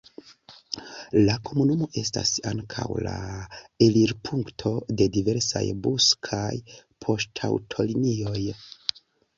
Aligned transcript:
La 1.27 1.35
komunumo 1.49 1.89
estas 2.01 2.31
ankaŭ 2.51 2.87
la 3.09 3.13
elirpunkto 3.89 4.73
de 5.03 5.09
diversaj 5.19 5.63
bus- 5.85 6.11
kaj 6.31 6.61
poŝtaŭtolinioj. 7.07 8.47